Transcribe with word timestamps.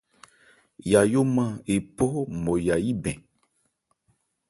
Yayó 0.91 1.21
nman 1.27 1.51
ephɔ́ 1.75 2.11
Nmɔya 2.35 2.75
yí 2.85 2.91
bɛn. 3.03 3.17